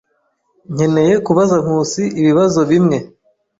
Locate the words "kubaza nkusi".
1.25-2.03